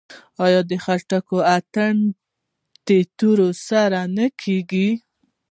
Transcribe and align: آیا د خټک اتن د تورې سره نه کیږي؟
آیا 0.45 0.61
د 0.69 0.71
خټک 0.83 1.27
اتن 1.57 1.95
د 2.87 2.89
تورې 3.17 3.49
سره 3.67 3.99
نه 4.15 4.27
کیږي؟ 4.41 4.89